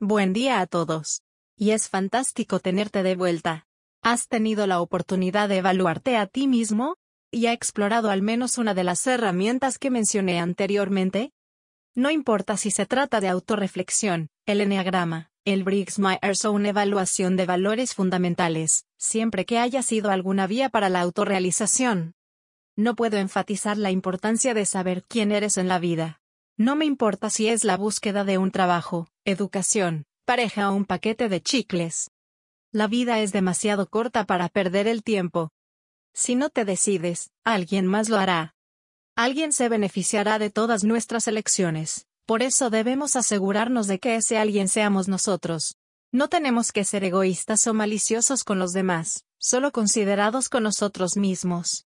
[0.00, 1.22] Buen día a todos.
[1.56, 3.66] Y es fantástico tenerte de vuelta.
[4.02, 6.96] ¿Has tenido la oportunidad de evaluarte a ti mismo?
[7.30, 11.32] ¿Y ha explorado al menos una de las herramientas que mencioné anteriormente?
[11.94, 17.46] No importa si se trata de autorreflexión, el enneagrama, el Briggs-Myers o una evaluación de
[17.46, 22.12] valores fundamentales, siempre que haya sido alguna vía para la autorrealización.
[22.76, 26.20] No puedo enfatizar la importancia de saber quién eres en la vida.
[26.58, 31.28] No me importa si es la búsqueda de un trabajo, educación, pareja o un paquete
[31.28, 32.12] de chicles.
[32.70, 35.50] La vida es demasiado corta para perder el tiempo.
[36.14, 38.54] Si no te decides, alguien más lo hará.
[39.16, 44.68] Alguien se beneficiará de todas nuestras elecciones, por eso debemos asegurarnos de que ese alguien
[44.68, 45.76] seamos nosotros.
[46.12, 51.86] No tenemos que ser egoístas o maliciosos con los demás, solo considerados con nosotros mismos.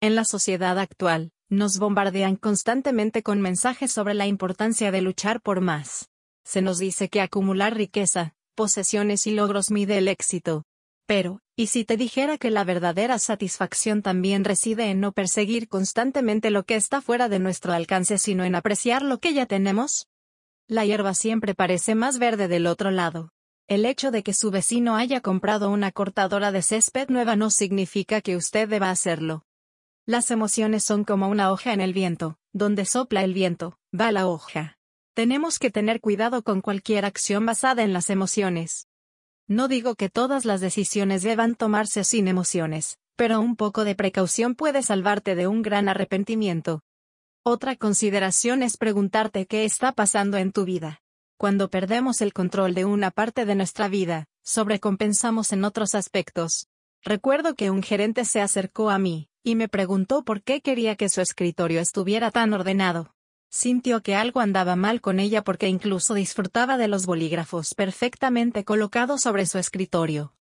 [0.00, 5.60] En la sociedad actual, nos bombardean constantemente con mensajes sobre la importancia de luchar por
[5.60, 6.11] más.
[6.44, 10.64] Se nos dice que acumular riqueza, posesiones y logros mide el éxito.
[11.06, 16.50] Pero, ¿y si te dijera que la verdadera satisfacción también reside en no perseguir constantemente
[16.50, 20.06] lo que está fuera de nuestro alcance, sino en apreciar lo que ya tenemos?
[20.68, 23.30] La hierba siempre parece más verde del otro lado.
[23.68, 28.20] El hecho de que su vecino haya comprado una cortadora de césped nueva no significa
[28.20, 29.44] que usted deba hacerlo.
[30.04, 34.26] Las emociones son como una hoja en el viento, donde sopla el viento, va la
[34.26, 34.78] hoja.
[35.14, 38.88] Tenemos que tener cuidado con cualquier acción basada en las emociones.
[39.46, 44.54] No digo que todas las decisiones deban tomarse sin emociones, pero un poco de precaución
[44.54, 46.80] puede salvarte de un gran arrepentimiento.
[47.42, 51.02] Otra consideración es preguntarte qué está pasando en tu vida.
[51.36, 56.68] Cuando perdemos el control de una parte de nuestra vida, sobrecompensamos en otros aspectos.
[57.02, 61.10] Recuerdo que un gerente se acercó a mí, y me preguntó por qué quería que
[61.10, 63.14] su escritorio estuviera tan ordenado.
[63.54, 69.20] Sintió que algo andaba mal con ella porque incluso disfrutaba de los bolígrafos perfectamente colocados
[69.20, 70.34] sobre su escritorio.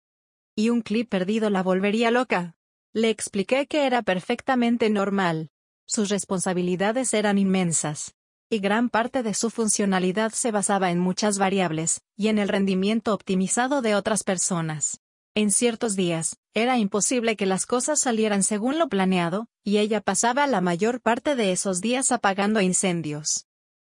[0.55, 2.55] Y un clip perdido la volvería loca.
[2.92, 5.48] Le expliqué que era perfectamente normal.
[5.86, 8.14] Sus responsabilidades eran inmensas.
[8.51, 13.14] Y gran parte de su funcionalidad se basaba en muchas variables, y en el rendimiento
[13.14, 15.01] optimizado de otras personas.
[15.35, 20.46] En ciertos días, era imposible que las cosas salieran según lo planeado, y ella pasaba
[20.46, 23.46] la mayor parte de esos días apagando incendios.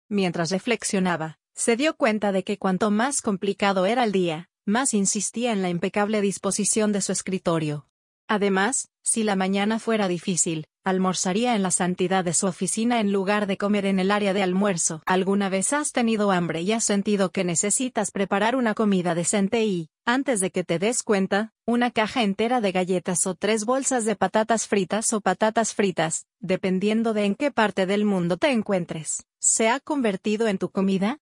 [0.09, 5.51] Mientras reflexionaba, se dio cuenta de que cuanto más complicado era el día, más insistía
[5.51, 7.87] en la impecable disposición de su escritorio.
[8.27, 13.45] Además, si la mañana fuera difícil, almorzaría en la santidad de su oficina en lugar
[13.45, 15.03] de comer en el área de almuerzo.
[15.05, 19.89] ¿Alguna vez has tenido hambre y has sentido que necesitas preparar una comida decente y,
[20.05, 24.15] antes de que te des cuenta, una caja entera de galletas o tres bolsas de
[24.15, 29.69] patatas fritas o patatas fritas, dependiendo de en qué parte del mundo te encuentres, se
[29.69, 31.19] ha convertido en tu comida?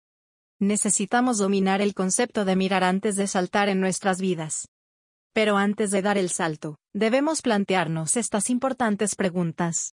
[0.60, 4.68] Necesitamos dominar el concepto de mirar antes de saltar en nuestras vidas.
[5.32, 9.94] Pero antes de dar el salto, debemos plantearnos estas importantes preguntas.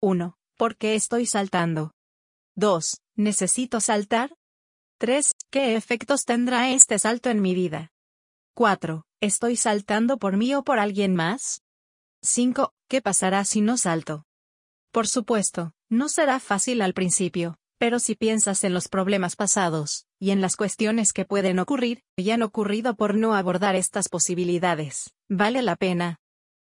[0.00, 0.36] 1.
[0.56, 1.92] ¿Por qué estoy saltando?
[2.54, 3.00] 2.
[3.16, 4.36] ¿Necesito saltar?
[4.98, 5.32] 3.
[5.50, 7.90] ¿Qué efectos tendrá este salto en mi vida?
[8.56, 9.04] 4.
[9.20, 11.60] ¿Estoy saltando por mí o por alguien más?
[12.22, 12.72] 5.
[12.88, 14.24] ¿Qué pasará si no salto?
[14.92, 20.30] Por supuesto, no será fácil al principio, pero si piensas en los problemas pasados, y
[20.30, 25.60] en las cuestiones que pueden ocurrir, y han ocurrido por no abordar estas posibilidades, vale
[25.60, 26.16] la pena.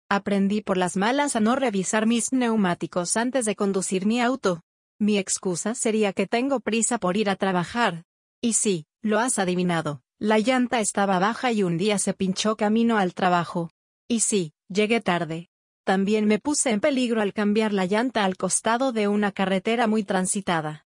[0.09, 4.63] Aprendí por las malas a no revisar mis neumáticos antes de conducir mi auto.
[4.99, 8.05] Mi excusa sería que tengo prisa por ir a trabajar.
[8.41, 12.99] Y sí, lo has adivinado, la llanta estaba baja y un día se pinchó camino
[12.99, 13.71] al trabajo.
[14.09, 15.49] Y sí, llegué tarde.
[15.85, 20.05] También me puse en peligro al cambiar la llanta al costado de una carretera muy
[20.05, 20.87] transitada.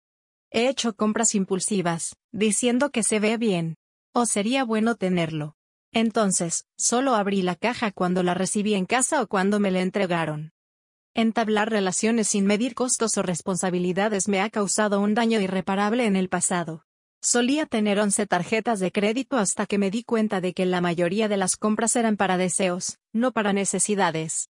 [0.51, 3.77] He hecho compras impulsivas, diciendo que se ve bien.
[4.15, 5.57] O sería bueno tenerlo.
[5.93, 10.53] Entonces, solo abrí la caja cuando la recibí en casa o cuando me la entregaron.
[11.15, 16.29] Entablar relaciones sin medir costos o responsabilidades me ha causado un daño irreparable en el
[16.29, 16.85] pasado.
[17.21, 21.29] Solía tener 11 tarjetas de crédito hasta que me di cuenta de que la mayoría
[21.29, 24.51] de las compras eran para deseos, no para necesidades.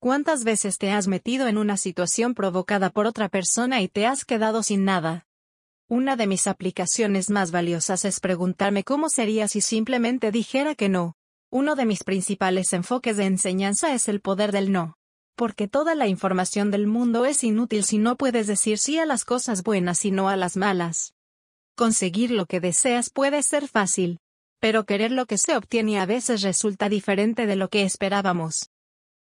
[0.00, 4.24] ¿Cuántas veces te has metido en una situación provocada por otra persona y te has
[4.24, 5.26] quedado sin nada?
[5.86, 11.14] Una de mis aplicaciones más valiosas es preguntarme cómo sería si simplemente dijera que no.
[11.50, 14.96] Uno de mis principales enfoques de enseñanza es el poder del no.
[15.34, 19.24] Porque toda la información del mundo es inútil si no puedes decir sí a las
[19.26, 21.14] cosas buenas y no a las malas.
[21.78, 24.18] Conseguir lo que deseas puede ser fácil.
[24.58, 28.70] Pero querer lo que se obtiene a veces resulta diferente de lo que esperábamos.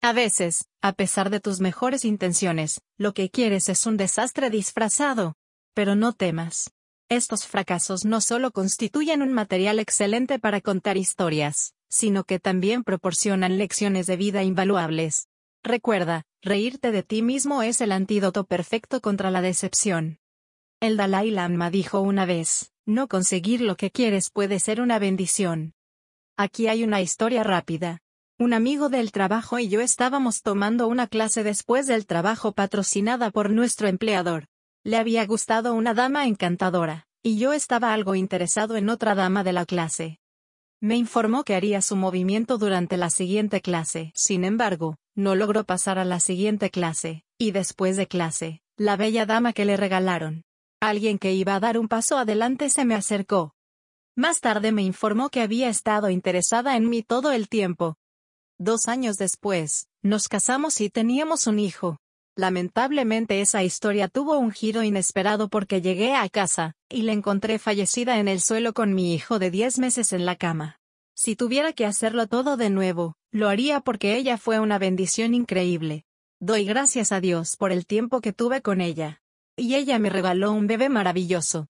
[0.01, 5.35] A veces, a pesar de tus mejores intenciones, lo que quieres es un desastre disfrazado.
[5.75, 6.71] Pero no temas.
[7.07, 13.59] Estos fracasos no solo constituyen un material excelente para contar historias, sino que también proporcionan
[13.59, 15.27] lecciones de vida invaluables.
[15.61, 20.18] Recuerda, reírte de ti mismo es el antídoto perfecto contra la decepción.
[20.81, 25.73] El Dalai Lama dijo una vez, no conseguir lo que quieres puede ser una bendición.
[26.37, 27.99] Aquí hay una historia rápida.
[28.37, 33.49] Un amigo del trabajo y yo estábamos tomando una clase después del trabajo patrocinada por
[33.49, 34.45] nuestro empleador.
[34.85, 39.51] Le había gustado una dama encantadora, y yo estaba algo interesado en otra dama de
[39.51, 40.21] la clase.
[40.79, 44.13] Me informó que haría su movimiento durante la siguiente clase.
[44.15, 49.25] Sin embargo, no logró pasar a la siguiente clase, y después de clase, la bella
[49.25, 50.45] dama que le regalaron.
[50.81, 53.53] Alguien que iba a dar un paso adelante se me acercó.
[54.15, 57.97] Más tarde me informó que había estado interesada en mí todo el tiempo.
[58.57, 61.97] Dos años después, nos casamos y teníamos un hijo.
[62.35, 68.17] Lamentablemente esa historia tuvo un giro inesperado porque llegué a casa, y la encontré fallecida
[68.19, 70.79] en el suelo con mi hijo de 10 meses en la cama.
[71.13, 76.05] Si tuviera que hacerlo todo de nuevo, lo haría porque ella fue una bendición increíble.
[76.39, 79.18] Doy gracias a Dios por el tiempo que tuve con ella.
[79.59, 81.67] Y ella me regaló un bebé maravilloso.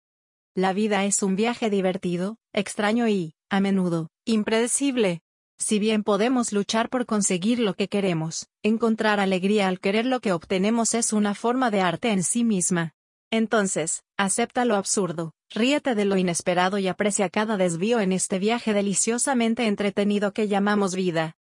[0.55, 5.21] La vida es un viaje divertido, extraño y, a menudo, impredecible.
[5.59, 10.31] Si bien podemos luchar por conseguir lo que queremos, encontrar alegría al querer lo que
[10.31, 12.93] obtenemos es una forma de arte en sí misma.
[13.31, 18.73] Entonces, acepta lo absurdo, ríete de lo inesperado y aprecia cada desvío en este viaje
[18.73, 21.35] deliciosamente entretenido que llamamos vida.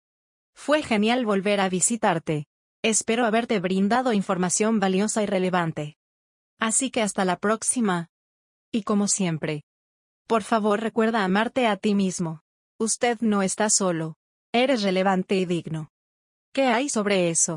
[0.54, 2.46] Fue genial volver a visitarte.
[2.82, 5.97] Espero haberte brindado información valiosa y relevante.
[6.58, 8.08] Así que hasta la próxima.
[8.72, 9.64] Y como siempre.
[10.26, 12.42] Por favor recuerda amarte a ti mismo.
[12.78, 14.16] Usted no está solo.
[14.52, 15.90] Eres relevante y digno.
[16.52, 17.56] ¿Qué hay sobre eso?